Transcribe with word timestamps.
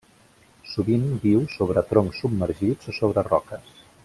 Sovint 0.71 1.03
viu 1.27 1.43
sobre 1.57 1.85
troncs 1.93 2.25
submergits 2.25 2.93
o 2.95 2.99
sobre 3.03 3.29
roques. 3.33 3.75